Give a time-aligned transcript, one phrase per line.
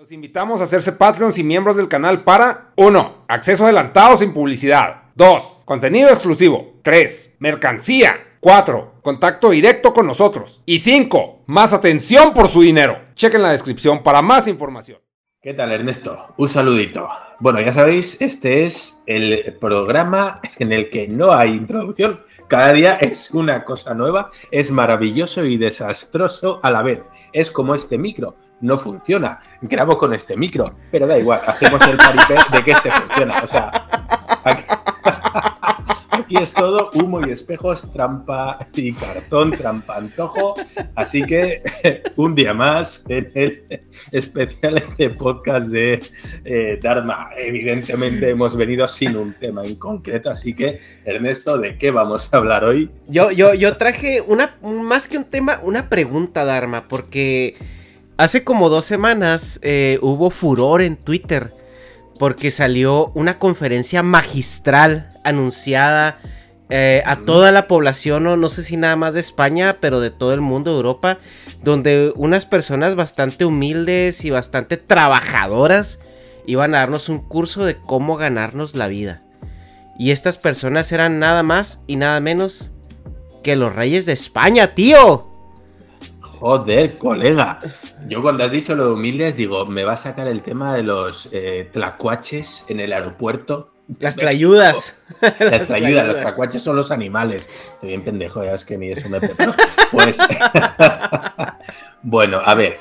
[0.00, 3.24] Los invitamos a hacerse Patreons y miembros del canal para 1.
[3.28, 5.02] Acceso adelantado sin publicidad.
[5.14, 5.64] 2.
[5.66, 6.76] Contenido exclusivo.
[6.80, 7.36] 3.
[7.38, 8.38] Mercancía.
[8.40, 8.94] 4.
[9.02, 10.62] Contacto directo con nosotros.
[10.64, 11.42] Y 5.
[11.48, 12.98] Más atención por su dinero.
[13.14, 15.00] Chequen la descripción para más información.
[15.42, 16.32] ¿Qué tal, Ernesto?
[16.38, 17.06] Un saludito.
[17.38, 22.22] Bueno, ya sabéis, este es el programa en el que no hay introducción.
[22.48, 27.02] Cada día es una cosa nueva, es maravilloso y desastroso a la vez.
[27.34, 29.40] Es como este micro no funciona.
[29.62, 33.40] Grabo con este micro, pero da igual, hacemos el paripé de que este funciona.
[33.42, 33.70] O sea,
[34.44, 40.54] aquí, es todo humo y espejos, trampa y cartón, trampa antojo.
[40.94, 41.62] Así que
[42.16, 43.64] un día más en el
[44.12, 46.00] especial de podcast de
[46.44, 47.30] eh, Dharma.
[47.36, 52.36] Evidentemente hemos venido sin un tema en concreto, así que Ernesto, ¿de qué vamos a
[52.36, 52.90] hablar hoy?
[53.08, 57.56] Yo, yo, yo traje una, más que un tema, una pregunta, Dharma, porque
[58.20, 61.54] Hace como dos semanas eh, hubo furor en Twitter
[62.18, 66.18] porque salió una conferencia magistral anunciada
[66.68, 70.10] eh, a toda la población, no, no sé si nada más de España, pero de
[70.10, 71.16] todo el mundo, Europa,
[71.64, 76.00] donde unas personas bastante humildes y bastante trabajadoras
[76.44, 79.20] iban a darnos un curso de cómo ganarnos la vida.
[79.98, 82.70] Y estas personas eran nada más y nada menos
[83.42, 85.29] que los reyes de España, tío.
[86.40, 87.58] Joder, colega.
[88.08, 90.82] Yo cuando has dicho lo de humildes, digo, me va a sacar el tema de
[90.82, 93.74] los eh, tlacuaches en el aeropuerto.
[93.98, 94.96] Las tlayudas.
[95.38, 97.46] Las tlayudas, los tlacuaches son los animales.
[97.74, 99.20] Estoy bien pendejo, ya es que ni eso me.
[99.90, 100.18] Pues.
[102.02, 102.76] bueno, a ver,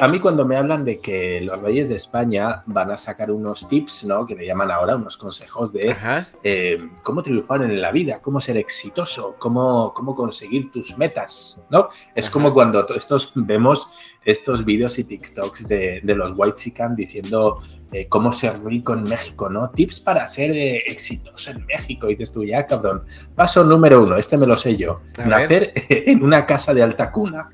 [0.00, 3.66] a, mí cuando me hablan de que los reyes de España van a sacar unos
[3.66, 4.26] tips, ¿no?
[4.26, 5.96] Que le llaman ahora unos consejos de
[6.42, 11.88] eh, cómo triunfar en la vida, cómo ser exitoso, cómo, cómo conseguir tus metas, ¿no?
[12.14, 13.90] Es como cuando estos vemos
[14.24, 17.60] estos vídeos y TikToks de, de los White Sican diciendo
[17.90, 19.70] eh, cómo ser rico en México, ¿no?
[19.70, 22.06] Tips para ser eh, exitoso en México.
[22.08, 23.04] dices tú, ya, cabrón.
[23.34, 24.96] Paso número uno, este me lo sé yo.
[25.24, 27.48] Nacer en una casa de alta cuna,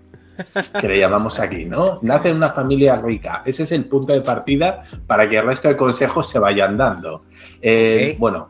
[0.80, 1.98] que le llamamos aquí, ¿no?
[2.02, 3.42] Nace en una familia rica.
[3.44, 7.24] Ese es el punto de partida para que el resto de consejos se vayan dando.
[7.60, 8.48] Eh, bueno,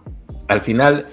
[0.49, 1.07] al final,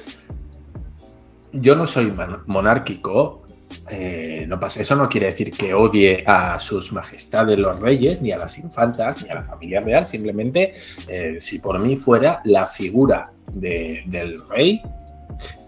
[1.53, 2.13] yo no soy
[2.45, 3.41] monárquico,
[3.89, 4.81] eh, no pasa.
[4.81, 9.23] Eso no quiere decir que odie a sus majestades los reyes, ni a las infantas,
[9.23, 10.05] ni a la familia real.
[10.05, 10.73] Simplemente,
[11.07, 14.81] eh, si por mí fuera la figura del rey,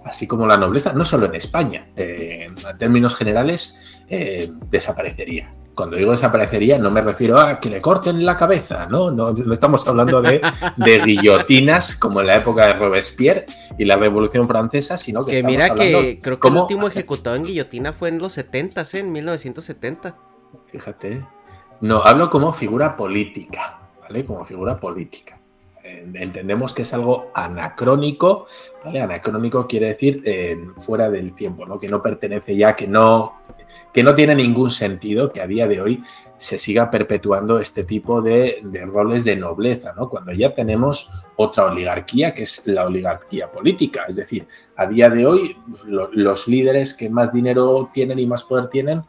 [0.06, 3.80] así como la nobleza, no solo en España, eh, en términos generales,
[4.69, 5.52] desaparecería.
[5.75, 9.09] Cuando digo desaparecería, no me refiero a que le corten la cabeza, ¿no?
[9.09, 10.40] No, estamos hablando de,
[11.06, 13.47] guillotinas como en la época de Robespierre
[13.78, 15.31] y la Revolución Francesa, sino que.
[15.31, 18.86] Que mira que creo que el último ejecutado en guillotina fue en los 70, ¿eh?
[19.00, 20.16] en 1970.
[20.72, 21.25] Fíjate.
[21.81, 24.24] No, hablo como figura política, ¿vale?
[24.25, 25.40] Como figura política.
[25.83, 28.47] Entendemos que es algo anacrónico,
[28.85, 29.01] ¿vale?
[29.01, 31.79] Anacrónico quiere decir eh, fuera del tiempo.
[31.79, 33.44] Que no pertenece ya, que no
[33.94, 36.03] que no tiene ningún sentido que a día de hoy
[36.38, 40.09] se siga perpetuando este tipo de, roles de nobleza, ¿no?
[40.09, 44.05] Cuando ya tenemos otra oligarquía, que es la oligarquía política.
[44.07, 48.67] Es decir, a día de hoy los líderes que más dinero tienen y más poder
[48.67, 49.03] tienen,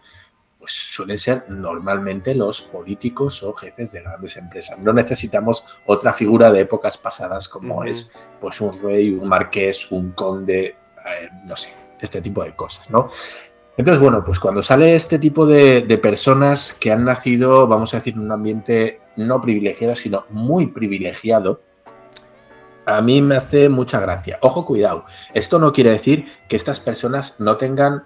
[0.65, 4.79] pues suelen ser normalmente los políticos o jefes de grandes empresas.
[4.79, 10.13] No necesitamos otra figura de épocas pasadas como es pues un rey, un marqués, un
[10.13, 11.69] conde, eh, no sé,
[12.01, 13.11] este tipo de cosas, ¿no?
[13.77, 18.15] Entonces, bueno, pues cuando sale este tipo de, personas que han nacido, vamos a decir,
[18.15, 21.61] en un ambiente no privilegiado, sino muy privilegiado,
[22.87, 24.39] a mí me hace mucha gracia.
[24.41, 25.05] Ojo, cuidado.
[25.35, 28.05] Esto no quiere decir que estas personas no tengan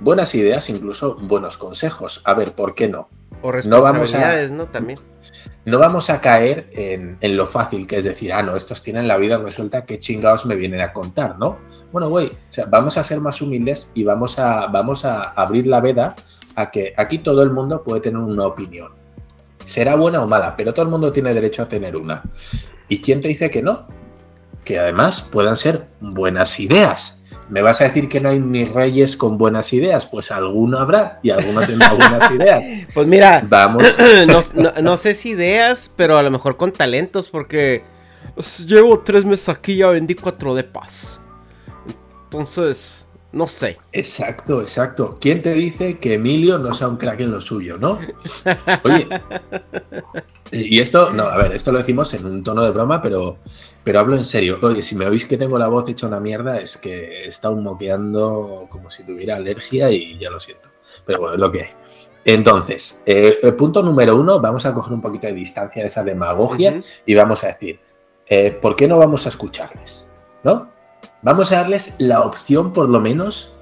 [0.00, 2.22] buenas ideas, incluso buenos consejos.
[2.24, 3.08] A ver, ¿por qué no?
[3.42, 4.66] O responsabilidades, ¿no?
[4.66, 4.98] También
[5.64, 9.16] no vamos a caer en, lo fácil que es decir, ah, no, estos tienen la
[9.16, 11.58] vida resuelta, qué chingados me vienen a contar, ¿no?
[11.92, 15.66] Bueno, güey, o sea, vamos a ser más humildes y vamos a, vamos a abrir
[15.66, 16.16] la veda
[16.56, 18.92] a que aquí todo el mundo puede tener una opinión.
[19.64, 22.22] Será buena o mala, pero todo el mundo tiene derecho a tener una.
[22.88, 23.86] ¿Y quién te dice que no?
[24.64, 27.21] Que además puedan ser buenas ideas.
[27.52, 30.06] ¿Me vas a decir que no hay ni reyes con buenas ideas?
[30.06, 32.66] Pues alguno habrá y alguno tendrá buenas ideas.
[32.94, 33.84] Pues mira, vamos.
[34.82, 37.84] No, sé si ideas, pero a lo mejor con talentos, porque
[38.34, 41.20] pues, llevo tres meses aquí y ya vendí cuatro de paz.
[42.24, 43.78] Entonces, no sé.
[43.92, 45.18] Exacto, exacto.
[45.20, 47.98] ¿Quién te dice que Emilio no sea un crack en lo suyo, no?
[48.84, 49.08] Oye,
[50.50, 53.38] y esto, no, a ver, esto lo decimos en un tono de broma, pero
[53.84, 54.58] pero hablo en serio.
[54.62, 57.56] Oye, si me oís que tengo la voz hecha una mierda, es que he estado
[57.56, 60.68] moqueando como si tuviera alergia y ya lo siento.
[61.04, 61.70] Pero bueno, es lo que hay.
[62.24, 66.04] Entonces, eh, el punto número uno, vamos a coger un poquito de distancia de esa
[66.04, 67.80] demagogia y vamos a decir,
[68.26, 70.06] eh, ¿por qué no vamos a escucharles?
[70.44, 70.70] ¿No?
[71.22, 73.52] Vamos a darles la opción, por lo menos,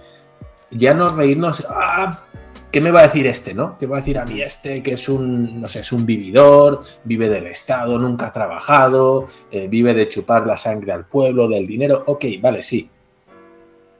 [0.70, 2.24] ya no reírnos, ah,
[2.72, 3.76] ¿qué me va a decir este, no?
[3.78, 6.82] ¿Qué va a decir a mí este que es un, no sé, es un vividor,
[7.04, 11.66] vive del Estado, nunca ha trabajado, eh, vive de chupar la sangre al pueblo, del
[11.66, 12.02] dinero?
[12.06, 12.88] Ok, vale, sí.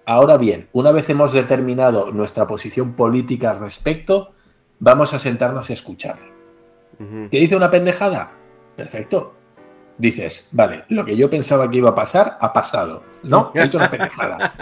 [0.07, 4.31] Ahora bien, una vez hemos determinado nuestra posición política al respecto,
[4.79, 6.31] vamos a sentarnos a escucharle.
[7.31, 8.33] ¿Qué dice una pendejada?
[8.77, 9.40] Perfecto.
[10.01, 13.03] Dices, vale, lo que yo pensaba que iba a pasar, ha pasado.
[13.23, 14.55] No, es una pendejada.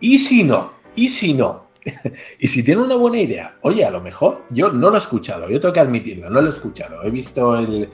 [0.00, 0.72] ¿Y si no?
[0.96, 1.68] ¿Y si no?
[2.38, 5.48] y si tiene una buena idea, oye, a lo mejor yo no lo he escuchado,
[5.48, 7.02] yo tengo que admitirlo, no lo he escuchado.
[7.02, 7.88] He visto el,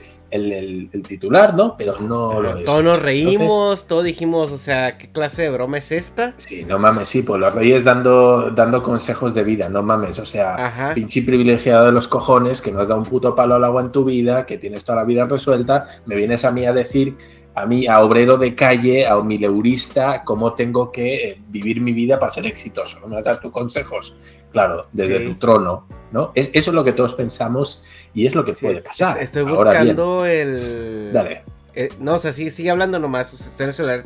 [1.07, 1.75] titular, ¿no?
[1.75, 5.79] Pero no lo he Todos nos reímos, todos dijimos, o sea, ¿qué clase de broma
[5.79, 6.35] es esta?
[6.37, 10.25] Sí, no mames, sí, pues los reyes dando, dando consejos de vida, no mames, o
[10.25, 13.81] sea, pinche privilegiado de los cojones que no has dado un puto palo al agua
[13.81, 17.15] en tu vida, que tienes toda la vida resuelta, me vienes a mí a decir
[17.55, 22.19] a mí, a obrero de calle, a mileurista, cómo tengo que eh, vivir mi vida
[22.19, 22.99] para ser exitoso.
[22.99, 23.07] ¿no?
[23.07, 24.15] Me vas a dar tus consejos,
[24.51, 26.31] claro, desde tu trono, ¿no?
[26.35, 29.21] Es, eso es lo que todos pensamos y es lo que puede pasar.
[29.21, 31.11] Estoy buscando el...
[31.11, 31.43] Dale.
[31.75, 34.03] Eh, no, o sea, sigue hablando nomás, estoy en el celular.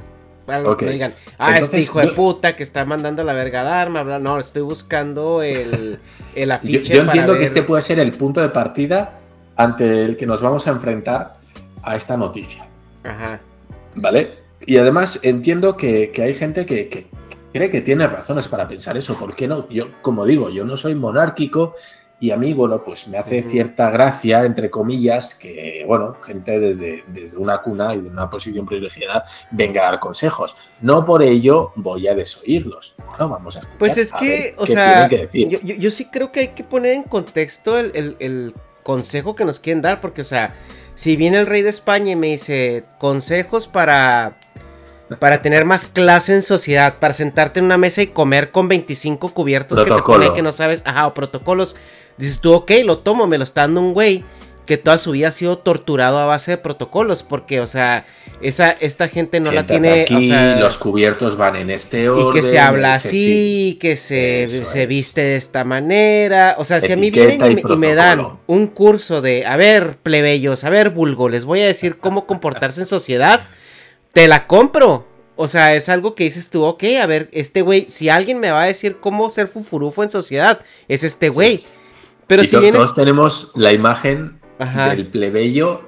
[0.48, 4.40] Algo que digan, ah, este hijo de puta que está mandando la verga Dharma, no,
[4.40, 6.00] estoy buscando el,
[6.36, 6.96] el afiche.
[6.96, 9.20] Yo, entiendo que este puede ser el punto de partida
[9.56, 11.36] ante el que nos vamos a enfrentar
[11.82, 12.68] a esta noticia.
[13.04, 13.40] Ajá.
[13.96, 14.44] ¿Vale?
[14.66, 17.08] Y además entiendo que, hay gente que,
[17.52, 19.18] cree que tiene razones para pensar eso.
[19.18, 19.68] ¿Por qué no?
[19.70, 21.74] Yo, como digo, yo no soy monárquico
[22.20, 27.04] y a mí, bueno, pues me hace cierta gracia, entre comillas, que, bueno, gente desde,
[27.08, 30.56] desde una cuna y de una posición privilegiada venga a dar consejos.
[30.82, 32.96] No por ello voy a desoírlos.
[33.20, 36.64] No, vamos a escuchar, Pues es que, o sea, yo, sí creo que hay que
[36.64, 38.54] poner en contexto el, el
[38.84, 40.54] consejo que nos quieren dar, porque, o sea,
[40.96, 44.38] si viene el rey de España y me dice consejos para
[45.20, 49.30] para tener más clase en sociedad, para sentarte en una mesa y comer con 25
[49.30, 51.76] cubiertos que te pone que no sabes, ajá, o protocolos.
[52.18, 54.24] Dices tú, ok, lo tomo, me lo está dando un güey
[54.66, 58.06] que toda su vida ha sido torturado a base de protocolos, porque, o sea,
[58.42, 60.02] esa, esta gente no la tiene.
[60.04, 62.28] Aquí, los cubiertos van en este orden.
[62.28, 66.56] Y que se habla así, que se, se viste de esta manera.
[66.58, 70.64] O sea, si a mí vienen y, me dan un curso de, a ver, plebeyos,
[70.64, 73.48] a ver, vulgo, les voy a decir cómo comportarse en sociedad,
[74.14, 75.08] te la compro.
[75.36, 78.52] O sea, es algo que dices tú, ok, a ver, este güey, si alguien me
[78.52, 81.60] va a decir cómo ser fufurufo en sociedad, es este güey.
[82.28, 85.82] Pero si todos tenemos la imagen del plebeyo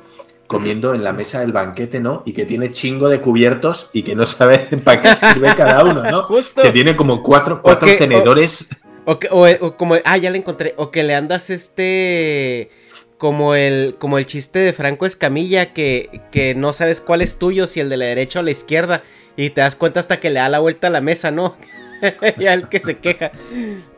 [0.48, 2.24] comiendo en la mesa del banquete, ¿no?
[2.26, 6.04] Y que tiene chingo de cubiertos y que no sabe para qué sirve cada uno,
[6.04, 6.24] ¿no?
[6.28, 6.62] Justo.
[6.62, 8.70] Que tiene como cuatro, cuatro tenedores.
[9.06, 10.74] O, o, como, ah, ya le encontré.
[10.78, 12.70] O que le andas este.
[13.18, 17.66] Como el, como el chiste de Franco Escamilla, que, que no sabes cuál es tuyo,
[17.66, 19.04] si el de la derecha o la izquierda.
[19.38, 21.56] Y te das cuenta hasta que le da la vuelta a la mesa, ¿no?
[22.38, 23.32] ya el que se queja.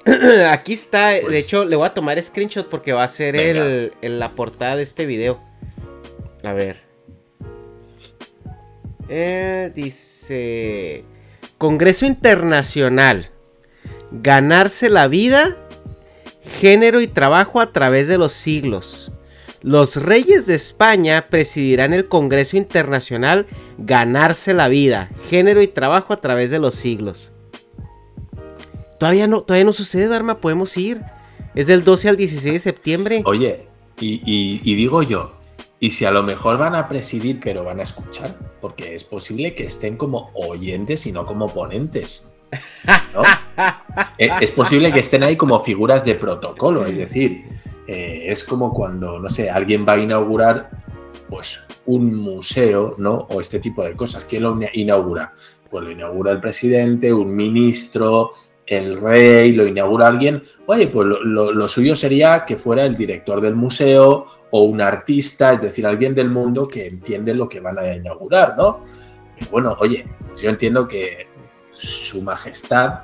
[0.51, 3.92] Aquí está, de pues hecho le voy a tomar screenshot porque va a ser el,
[4.01, 5.42] la portada de este video.
[6.44, 6.77] A ver.
[9.09, 11.04] Eh, dice...
[11.57, 13.30] Congreso Internacional.
[14.12, 15.57] Ganarse la vida,
[16.59, 19.12] género y trabajo a través de los siglos.
[19.63, 23.47] Los reyes de España presidirán el Congreso Internacional
[23.78, 27.31] Ganarse la vida, género y trabajo a través de los siglos.
[28.99, 31.01] Todavía no, todavía no sucede, Dharma, podemos ir.
[31.56, 33.23] Es del 12 al 16 de septiembre.
[33.25, 33.68] Oye,
[33.99, 35.31] y, digo yo,
[35.80, 38.37] ¿y si a lo mejor van a presidir pero van a escuchar?
[38.61, 42.30] Porque es posible que estén como oyentes y no como ponentes.
[44.19, 47.45] Eh, es posible que estén ahí como figuras de protocolo, es decir,
[47.87, 50.69] eh, es como cuando, no sé, alguien va a inaugurar
[51.27, 53.27] pues un museo, ¿no?
[53.30, 54.25] O este tipo de cosas.
[54.25, 55.33] ¿Quién lo inaugura?
[55.71, 58.33] Pues lo inaugura el presidente, un ministro,
[58.68, 63.56] el rey, lo inaugura alguien, oye, pues lo, suyo sería que fuera el director del
[63.56, 67.95] museo o un artista, es decir, alguien del mundo que entiende lo que van a
[67.95, 68.81] inaugurar, ¿no?
[69.52, 71.28] Bueno, oye, pues yo entiendo que
[71.74, 73.04] su majestad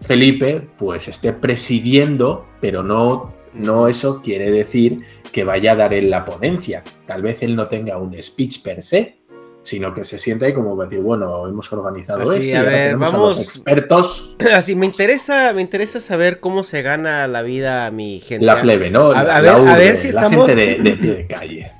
[0.00, 6.10] Felipe pues esté presidiendo, pero no, no eso quiere decir que vaya a dar en
[6.10, 6.82] la ponencia.
[7.06, 9.18] Tal vez él no tenga un speech per se,
[9.64, 14.36] sino que se siente ahí como decir, bueno, hemos organizado esto, a ver, vamos, expertos.
[14.54, 18.44] Así me interesa, me interesa saber cómo se gana la vida a mi gente.
[18.44, 19.10] La plebe, ¿no?
[19.10, 21.72] A, ver, a ver si estamos gente de, de, calle.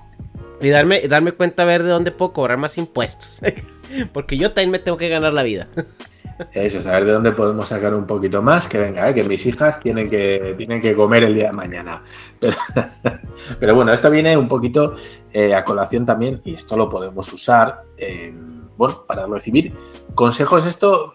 [0.61, 3.41] Y darme, darme cuenta a ver de dónde puedo cobrar más impuestos.
[4.13, 5.69] Porque yo también me tengo que ganar la vida.
[6.53, 9.15] Eso, saber de dónde podemos sacar un poquito más, que venga, ¿eh?
[9.15, 12.03] que mis hijas tienen que, tienen que comer el día de mañana.
[13.61, 14.97] Pero, bueno, esto viene un poquito
[15.33, 17.83] eh, a colación también, y esto lo podemos usar,
[18.77, 19.73] bueno, para recibir
[20.15, 20.67] consejos.
[20.67, 21.15] Esto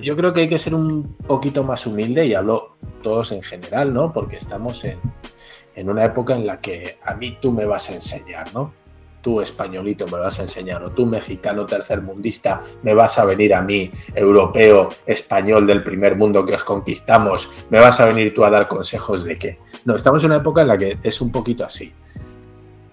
[0.00, 3.92] yo creo que hay que ser un poquito más humilde, y hablo todos en general,
[3.92, 4.12] ¿no?
[4.12, 4.98] Porque estamos en,
[5.74, 8.72] en una época en la que a mí tú me vas a enseñar, ¿no?
[9.24, 13.62] Tú españolito me vas a enseñar, o tú mexicano tercermundista me vas a venir a
[13.62, 18.50] mí, europeo, español del primer mundo que os conquistamos, me vas a venir tú a
[18.50, 19.58] dar consejos de qué.
[19.86, 21.94] No, estamos en una época en la que es un poquito así.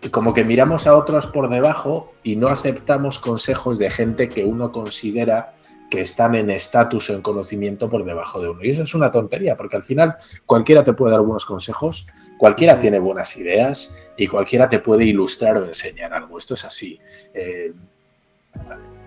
[0.10, 4.72] Como que miramos a otros por debajo y no aceptamos consejos de gente que uno
[4.72, 5.54] considera
[5.92, 8.64] que están en estatus o en conocimiento por debajo de uno.
[8.64, 12.08] Y eso es una tontería, porque al final cualquiera te puede dar buenos consejos,
[12.42, 16.40] cualquiera tiene buenas ideas y cualquiera te puede ilustrar o enseñar algo.
[16.40, 17.00] Esto es así.
[17.36, 17.72] Eh,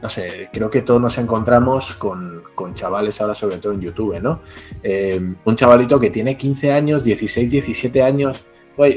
[0.01, 4.39] no sé, creo que todos nos encontramos con, chavales ahora, sobre todo en YouTube, ¿no?
[4.85, 8.45] Eh, un chavalito que tiene 15 años, 16, 17 años,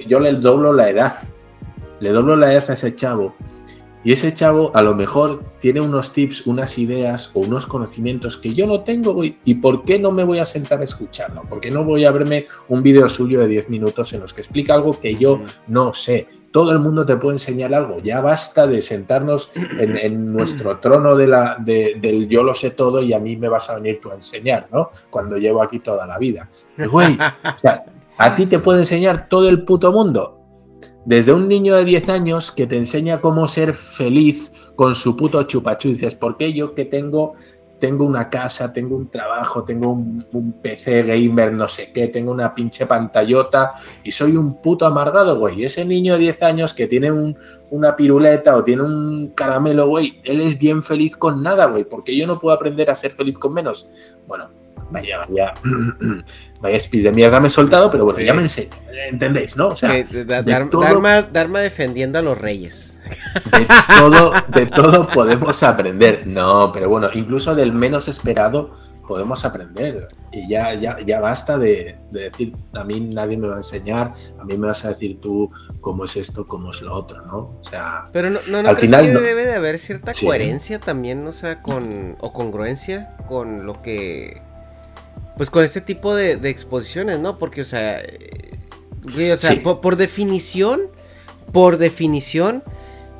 [0.07, 1.13] yo le doblo la edad,
[1.99, 3.33] le doblo la edad a ese chavo
[4.07, 8.53] y ese chavo a lo mejor tiene unos tips, unas ideas o unos conocimientos que
[8.53, 9.21] yo no tengo.
[9.21, 11.41] ¿Y por qué no me voy a sentar a escucharlo?
[11.41, 14.39] ¿Por qué no voy a verme un vídeo suyo de 10 minutos en los que
[14.39, 16.25] explica algo que yo no sé?
[16.51, 17.99] Todo el mundo te puede enseñar algo.
[17.99, 23.11] Ya basta de sentarnos en, nuestro trono de la, del yo lo sé todo y
[23.11, 24.89] a mí me vas a venir tú a enseñar, ¿no?
[25.09, 26.49] Cuando llevo aquí toda la vida.
[26.77, 27.17] Güey,
[28.17, 30.36] a ti te puede enseñar todo el puto mundo
[31.07, 35.41] desde un niño de 10 años que te enseña cómo ser feliz con su puto
[35.43, 35.87] chupachu.
[35.87, 37.35] dices, ¿por qué yo que tengo,
[37.79, 42.53] tengo una casa, tengo un trabajo, tengo un, PC gamer, no sé qué, tengo una
[42.53, 43.71] pinche pantallota
[44.03, 45.63] y soy un puto amargado, güey?
[45.63, 47.09] Ese niño de 10 años que tiene
[47.71, 52.17] una piruleta o tiene un caramelo, güey, él es bien feliz con nada, güey, porque
[52.17, 53.87] yo no puedo aprender a ser feliz con menos.
[54.27, 54.49] Bueno,
[54.89, 55.53] vaya, vaya,
[56.61, 58.69] vaya speech de mierda me he soltado, pero bueno, ya me enseño,
[59.09, 59.69] ¿entendéis, no?
[59.69, 59.91] O sea,
[60.43, 62.99] Dharma, defendiendo a los reyes.
[63.51, 63.67] De
[63.99, 66.27] todo, de todo podemos aprender.
[66.27, 68.71] No, pero bueno, incluso del menos esperado
[69.07, 70.07] podemos aprender.
[70.31, 74.43] Y ya, ya, ya basta de, decir, a mí nadie me va a enseñar, a
[74.43, 75.49] mí me vas a decir tú
[75.81, 77.37] cómo es esto, cómo es lo otro, ¿no?
[77.37, 81.31] O sea, pero no, no, al final que debe de haber cierta coherencia también, o
[81.31, 84.41] sea, con, o congruencia con lo que
[85.37, 87.37] pues con este tipo de, exposiciones, ¿no?
[87.37, 88.01] Porque, o sea,
[89.05, 90.81] o sea por, definición,
[91.53, 92.63] por definición,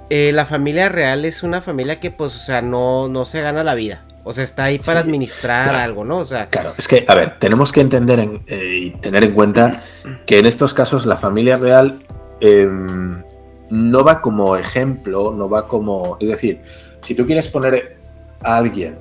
[0.10, 3.64] eh, la familia real es una familia que, pues, o sea, no, no se gana
[3.64, 4.04] la vida.
[4.24, 6.18] O sea, está ahí para administrar algo, ¿no?
[6.18, 9.84] O sea, claro, es que, a ver, tenemos que entender eh, y tener en cuenta
[10.26, 12.00] que en estos casos la familia real
[12.42, 13.24] em,
[13.70, 16.18] no va como ejemplo, no va como.
[16.20, 16.60] Es decir,
[17.02, 18.00] si tú quieres poner
[18.44, 18.98] a alguien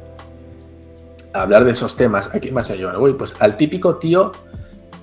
[1.43, 2.99] hablar de esos temas, ¿a quién vas a llevar?
[2.99, 4.33] Uy, pues al típico tío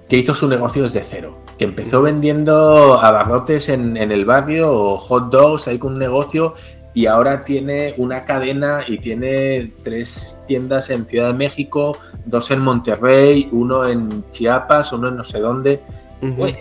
[0.10, 4.98] que hizo su negocio desde cero, que empezó vendiendo abarrotes en, en el barrio o
[4.98, 6.54] hot dogs ahí con un negocio
[6.94, 12.60] y ahora tiene una cadena y tiene tres tiendas en Ciudad de México, dos en
[12.60, 15.82] Monterrey, uno en Chiapas, uno en no sé dónde.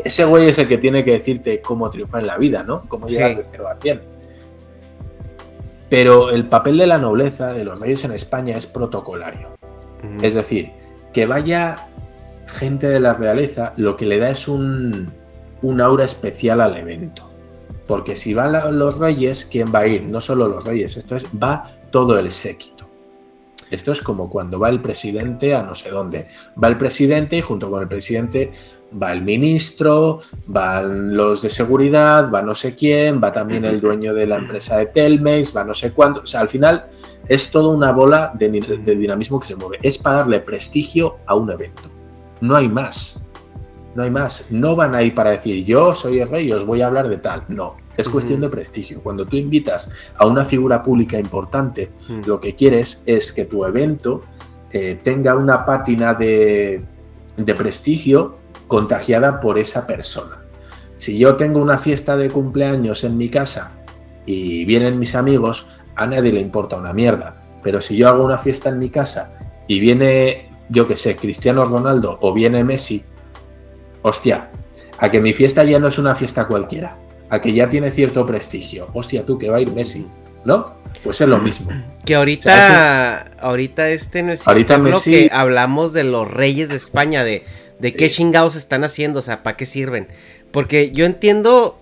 [0.05, 2.83] ese güey es el que tiene que decirte cómo triunfar en la vida, ¿no?
[2.89, 4.01] Cómo llegar de cero a 100.
[5.91, 9.51] Pero el papel de la nobleza de los reyes en España es protocolario.
[10.21, 10.73] Es decir,
[11.13, 11.89] que vaya
[12.47, 15.13] gente de la realeza, lo que le da es un,
[15.81, 17.29] aura especial al evento.
[17.87, 20.03] Porque si van los reyes, ¿quién va a ir?
[20.03, 22.89] No solo los reyes, esto es, va todo el séquito.
[23.71, 26.29] Esto es como cuando va el presidente a no sé dónde.
[26.63, 28.53] Va el presidente y junto con el presidente
[29.01, 34.15] va el ministro, van los de seguridad, va no sé quién, va también el dueño
[34.15, 36.21] de la empresa de Telmex, va no sé cuánto.
[36.21, 36.87] O sea, al final
[37.29, 38.49] es toda una bola de,
[38.97, 39.79] dinamismo que se mueve.
[39.83, 41.83] Es para darle prestigio a un evento.
[42.41, 43.23] No hay más.
[43.95, 44.47] No hay más.
[44.51, 47.45] No van ahí para decir yo soy el rey os voy a hablar de tal.
[47.49, 47.77] No.
[47.97, 49.01] Es cuestión de prestigio.
[49.03, 51.91] Cuando tú invitas a una figura pública importante,
[52.27, 54.23] lo que quieres es que tu evento
[54.71, 56.83] eh, tenga una pátina de,
[57.37, 58.37] de prestigio
[58.69, 60.43] contagiada por esa persona.
[60.99, 63.73] Si yo tengo una fiesta de cumpleaños en mi casa
[64.25, 65.67] y vienen mis amigos,
[65.97, 67.43] a nadie le importa una mierda.
[67.63, 69.35] Pero si yo hago una fiesta en mi casa
[69.67, 73.05] y viene, yo que sé, Cristiano Ronaldo o viene Messi,
[74.03, 74.51] hostia,
[74.99, 76.97] a que mi fiesta ya no es una fiesta cualquiera,
[77.31, 78.89] a que ya tiene cierto prestigio.
[78.93, 80.07] Hostia, tú que va a ir Messi,
[80.45, 80.75] ¿no?
[81.03, 81.71] Pues es lo mismo.
[82.03, 85.11] Que ahorita, ahorita este en el ahorita Messi...
[85.13, 87.45] que hablamos de los reyes de España, de,
[87.83, 90.09] de qué chingados están haciendo, o sea, ¿para qué sirven?
[90.53, 91.79] Porque yo entiendo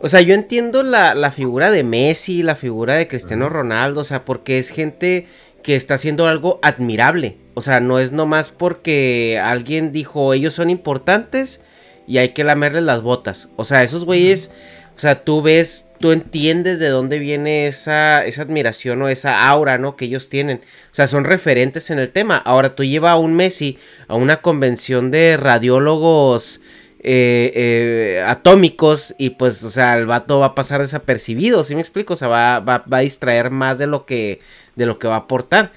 [0.00, 4.24] o sea, yo entiendo la, figura de Messi, la figura de Cristiano Ronaldo, o sea,
[4.24, 5.26] porque es gente
[5.62, 7.36] que está haciendo algo admirable.
[7.54, 11.60] O sea, no es nomás porque alguien dijo ellos son importantes
[12.06, 13.48] y hay que lamerles las botas.
[13.56, 14.52] O sea, esos güeyes,
[14.98, 19.78] o sea, tú ves, tú entiendes de dónde viene esa, esa admiración o esa aura,
[19.78, 19.94] ¿no?
[19.94, 20.56] Que ellos tienen.
[20.90, 22.36] O sea, son referentes en el tema.
[22.36, 23.78] Ahora tú llevas a un Messi
[24.08, 26.60] a una convención de radiólogos
[26.98, 31.80] eh, eh, atómicos y pues, o sea, el vato va a pasar desapercibido, ¿sí me
[31.80, 32.14] explico?
[32.14, 34.40] O sea, va, va, a distraer más de lo que,
[34.74, 35.70] de lo que va a aportar.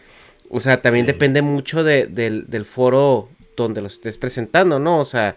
[0.50, 5.00] O sea, también depende mucho del, foro donde lo estés presentando, ¿no?
[5.00, 5.36] O sea,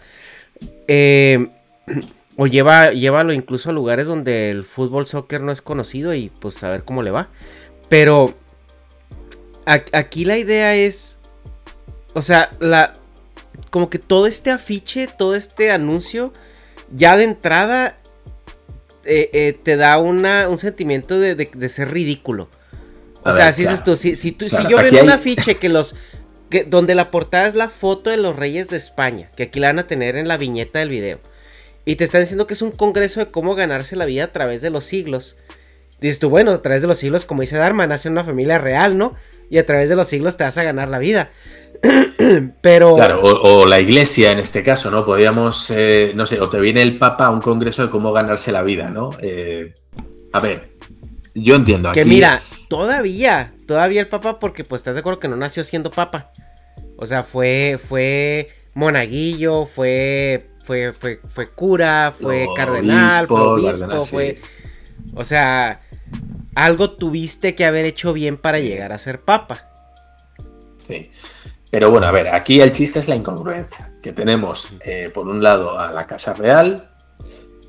[0.88, 1.48] eh,
[2.36, 6.62] o lleva, llévalo incluso a lugares donde el fútbol soccer no es conocido y pues
[6.64, 7.28] a ver cómo le va.
[7.88, 8.34] Pero
[9.66, 11.18] aquí la idea es,
[12.14, 12.94] o sea, la,
[13.70, 16.32] como que todo este afiche, todo este anuncio,
[16.94, 17.96] ya de entrada
[19.04, 22.48] eh, eh, te da una, un sentimiento de, ser ridículo.
[23.22, 25.94] o sea, si tú, si, si, tú, si yo veo un afiche que los,
[26.50, 29.68] que, donde la portada es la foto de los reyes de España, que aquí la
[29.68, 31.20] van a tener en la viñeta del video,
[31.84, 34.62] y te están diciendo que es un congreso de cómo ganarse la vida a través
[34.62, 35.36] de los siglos.
[36.00, 38.98] Dices tú, bueno, a través de los siglos, como dice Dharma, nace una familia real,
[38.98, 39.14] ¿no?
[39.50, 41.30] Y a través de los siglos te vas a ganar la vida.
[42.60, 42.96] Pero.
[42.96, 45.04] Claro, o, la iglesia en este caso, ¿no?
[45.04, 48.52] Podríamos, eh, no sé, o te viene el Papa a un congreso de cómo ganarse
[48.52, 49.10] la vida, ¿no?
[49.20, 49.74] Eh,
[50.32, 50.70] a ver,
[51.34, 51.92] yo entiendo.
[51.92, 55.90] Que mira, todavía, todavía el Papa, porque pues estás de acuerdo que no nació siendo
[55.90, 56.32] Papa.
[56.96, 64.38] O sea, fue, fue monaguillo, fue, fue, fue, fue cura, fue cardenal, fue obispo, fue.
[65.14, 65.82] O sea,
[66.54, 69.68] algo tuviste que haber hecho bien para llegar a ser Papa.
[70.86, 71.10] Sí.
[71.70, 75.42] Pero bueno, a ver, aquí el chiste es la incongruencia, que tenemos eh, por un
[75.42, 76.90] lado a la Casa Real,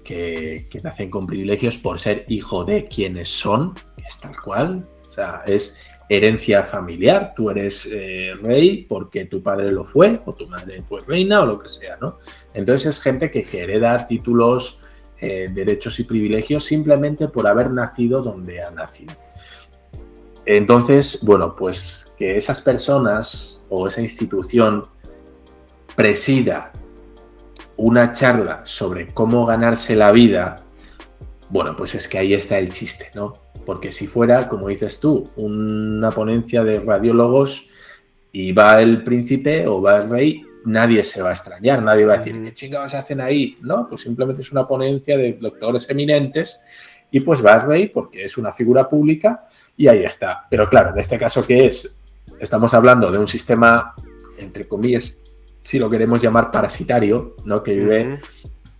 [0.04, 5.14] que, nacen con privilegios por ser hijo de quienes son, que es tal cual, o
[5.14, 10.48] sea, es herencia familiar, tú eres eh, rey porque tu padre lo fue, o tu
[10.48, 12.18] madre fue reina, o lo que sea, ¿no?
[12.54, 14.80] Entonces es gente que, hereda títulos,
[15.20, 19.14] eh, derechos y privilegios simplemente por haber nacido donde ha nacido.
[20.46, 24.86] Entonces, bueno, pues que esas personas o esa institución
[25.96, 26.72] presida
[27.78, 30.65] una charla sobre cómo ganarse la vida,
[31.50, 33.34] bueno, pues es que ahí está el chiste, ¿no?
[33.66, 37.70] Porque si fuera, como dices tú, una ponencia de radiólogos
[38.32, 42.16] y va el príncipe o va el rey, nadie se va a extrañar, nadie va
[42.16, 43.58] a decir, ¿qué chingados hacen ahí?
[43.62, 46.60] No, pues simplemente es una ponencia de doctores eminentes
[47.12, 49.46] y pues va el rey porque es una figura pública
[49.78, 50.46] y ahí está.
[50.50, 51.98] Pero claro, en este caso que es
[52.40, 53.94] estamos hablando de un sistema,
[54.38, 55.18] entre comillas,
[55.62, 57.64] si lo queremos llamar parasitario, ¿no?
[57.64, 58.20] que vive,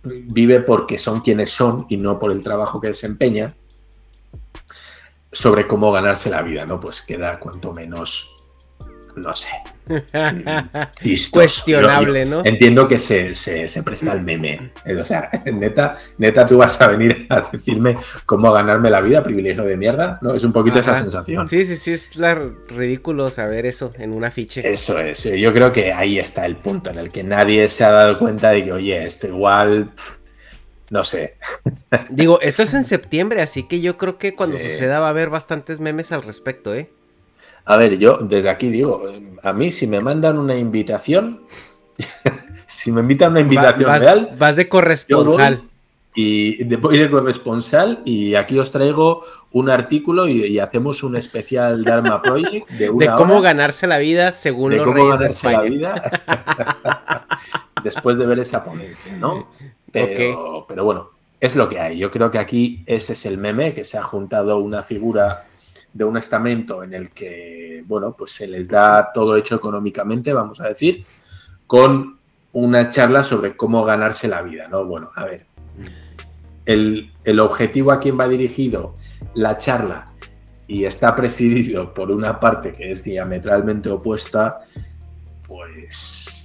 [0.06, 3.54] vive porque son quienes son y no por el trabajo que desempeña,
[5.32, 6.80] sobre cómo ganarse la vida, ¿no?
[6.80, 8.35] Pues queda cuanto menos
[9.16, 9.48] no sé.
[11.30, 12.42] Cuestionable, ¿no?
[12.44, 13.32] Entiendo que se,
[13.84, 14.72] presta el meme.
[15.00, 19.64] O sea, neta, neta, tú vas a venir a decirme cómo ganarme la vida, privilegio
[19.64, 20.34] de mierda, ¿no?
[20.34, 21.46] Es un poquito esa sensación.
[21.48, 22.10] Sí, sí, sí, es
[22.68, 24.70] ridículo saber eso en un afiche.
[24.70, 25.24] Eso es.
[25.24, 28.50] Yo creo que ahí está el punto en el que nadie se ha dado cuenta
[28.50, 29.92] de que, oye, esto igual.
[30.90, 31.36] no sé.
[32.10, 35.30] Digo, esto es en septiembre, así que yo creo que cuando suceda va a haber
[35.30, 36.90] bastantes memes al respecto, ¿eh?
[37.66, 39.02] A ver, yo desde aquí digo,
[39.42, 41.42] a mí si me mandan una invitación,
[42.68, 44.30] si me invitan una invitación vas, real.
[44.38, 45.62] Vas de corresponsal.
[46.14, 52.22] y voy de corresponsal y aquí os traigo un artículo y, hacemos un especial Dharma
[52.22, 56.02] Project de, de cómo ganarse la vida según de los cómo ganarse la vida
[57.82, 59.48] después de ver esa ponencia, ¿no?
[59.90, 61.98] Pero, pero bueno, es lo que hay.
[61.98, 65.46] Yo creo que aquí ese es el meme que se ha juntado una figura
[65.96, 70.60] de un estamento en el que, bueno, pues se les da todo hecho económicamente, vamos
[70.60, 71.04] a decir,
[71.66, 72.18] con
[72.52, 74.84] una charla sobre cómo ganarse la vida, ¿no?
[74.84, 75.46] Bueno, a ver,
[76.66, 78.94] el, objetivo a quien va dirigido
[79.34, 80.12] la charla
[80.66, 84.60] y está presidido por una parte que es diametralmente opuesta,
[85.46, 86.35] pues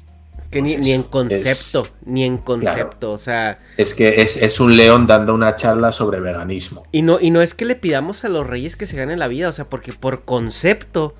[0.51, 3.57] que ni, en concepto, ni en concepto, o sea...
[3.77, 6.83] Es que es, un león dando una charla sobre veganismo.
[6.91, 9.29] Y no, y no es que le pidamos a los reyes que se ganen la
[9.29, 11.15] vida, o sea, porque por concepto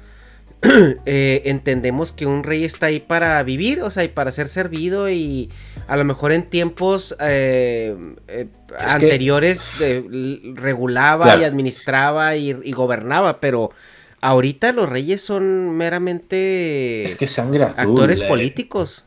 [1.06, 5.10] eh, entendemos que un rey está ahí para vivir, o sea, y para ser servido
[5.10, 5.50] y
[5.88, 7.96] a lo mejor en tiempos eh,
[8.28, 9.76] eh, anteriores
[10.56, 13.72] regulaba y administraba y, y gobernaba, pero...
[14.24, 19.04] Ahorita los reyes son meramente es que sangre actores políticos.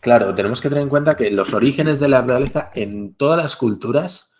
[0.00, 3.56] Claro, tenemos que tener en cuenta que los orígenes de la realeza en todas las
[3.56, 4.32] culturas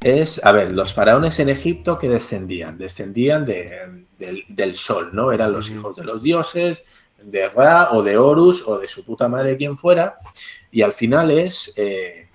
[0.00, 5.32] es, a ver, los faraones en Egipto que descendían, descendían del, sol, ¿no?
[5.32, 6.84] Eran los hijos de los dioses,
[7.20, 10.18] de Ra o de Horus o de su puta madre quien fuera,
[10.70, 12.28] y al final es, eh,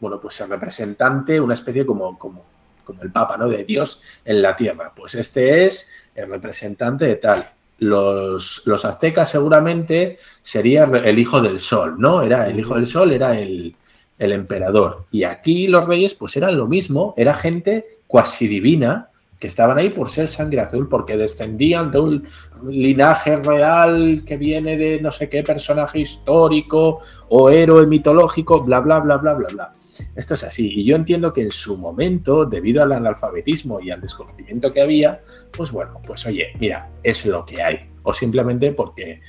[0.00, 2.44] bueno, pues el representante, una especie como, como,
[2.84, 3.48] como el Papa, ¿no?
[3.48, 4.92] De Dios en la tierra.
[4.94, 7.46] Pues este es el representante de tal.
[7.82, 12.22] Los, los aztecas seguramente sería el hijo del sol, ¿no?
[12.22, 13.74] Era el hijo del sol, era el,
[14.18, 15.06] el emperador.
[15.10, 19.08] Y aquí los reyes, pues eran lo mismo, era gente cuasi divina
[19.42, 22.28] que estaban ahí por ser sangre azul, porque descendían de un
[22.68, 29.00] linaje real que viene de no sé qué personaje histórico o héroe mitológico, bla, bla,
[29.00, 29.72] bla, bla, bla, bla.
[30.14, 30.70] Esto es así.
[30.72, 35.20] Y yo entiendo que en su momento, debido al analfabetismo y al desconocimiento que había,
[35.56, 37.90] pues bueno, pues oye, mira, es lo que hay.
[38.02, 39.20] O simplemente porque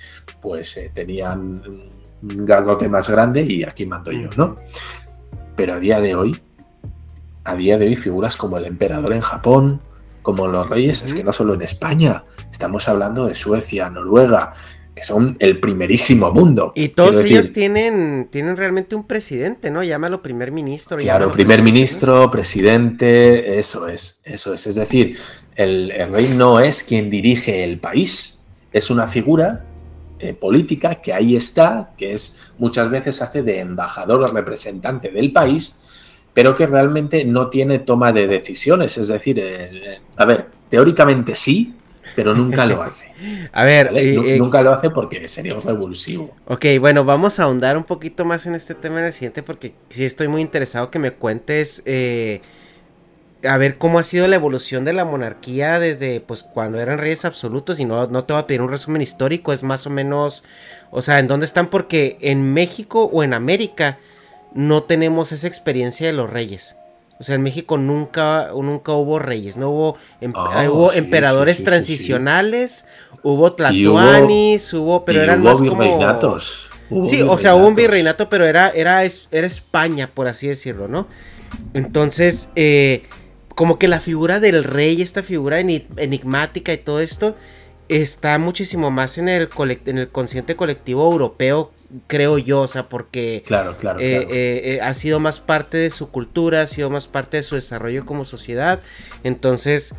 [0.41, 1.61] pues eh, tenían
[2.21, 4.55] un garrote más grande y aquí mando yo, ¿no?
[5.55, 6.39] Pero a día de hoy,
[7.43, 9.81] a día de hoy figuras como el emperador en Japón,
[10.21, 14.53] como los reyes, es que no solo en España, estamos hablando de Suecia, Noruega,
[14.95, 16.71] que son el primerísimo mundo.
[16.75, 19.83] Y todos ellos tienen, tienen realmente un presidente, ¿no?
[19.83, 20.97] Llámalo primer ministro.
[20.97, 24.67] Claro, primer ministro, presidente, eso es, eso es.
[24.67, 25.17] Es decir,
[25.55, 29.65] el, el, rey no es quien dirige el país, es una figura
[30.23, 35.33] eh, política que ahí está, que es muchas veces hace de embajador o representante del
[35.33, 35.79] país,
[36.33, 38.97] pero que realmente no tiene toma de decisiones.
[38.97, 41.73] Es decir, eh, eh, a ver, teóricamente sí,
[42.15, 43.11] pero nunca lo hace.
[43.51, 43.91] a ver,
[44.37, 46.33] nunca lo hace porque sería revulsivo.
[46.45, 49.73] Ok, bueno, vamos a ahondar un poquito más en este tema en el siguiente porque
[49.89, 51.83] sí estoy muy interesado que me cuentes
[53.47, 57.25] a ver cómo ha sido la evolución de la monarquía desde pues cuando eran reyes
[57.25, 60.43] absolutos y no, no te voy a pedir un resumen histórico, es más o menos,
[60.91, 63.97] o sea, en dónde están porque en México o en América
[64.53, 66.77] no tenemos esa experiencia de los reyes.
[67.23, 72.85] O sea, en México nunca, nunca hubo reyes, no hubo, em, ah, hubo emperadores transicionales,
[73.21, 76.01] hubo tlatoanis, hubo, pero eran más como...
[77.05, 81.07] sí, o sea, hubo un virreinato, pero era, era, era España, por así decirlo, ¿no?
[81.73, 83.03] Entonces, eh,
[83.55, 87.37] como que la figura del rey, esta figura enigmática y todo esto,
[87.89, 89.49] está muchísimo más en el,
[89.85, 91.71] en el consciente colectivo europeo,
[92.07, 95.91] creo yo, o sea, porque claro, claro, eh, eh, eh, ha sido más parte de
[95.91, 98.79] su cultura, ha sido más parte de su desarrollo como sociedad.
[99.23, 99.93] Entonces,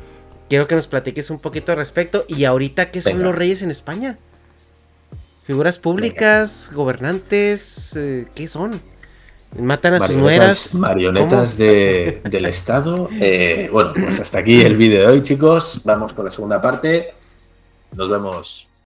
[0.49, 2.25] quiero que nos platiques un poquito al respecto.
[2.29, 4.19] Y ahorita, ¿qué son los reyes en España?
[5.45, 7.99] Figuras públicas, gobernantes,
[8.35, 8.81] ¿qué son?
[9.57, 10.75] Matan a sus nueras.
[10.75, 13.09] Marionetas del Estado.
[13.71, 15.81] Bueno, pues hasta aquí el vídeo de hoy, chicos.
[15.85, 17.15] Vamos con la segunda parte.
[17.95, 18.74] Nos vemos.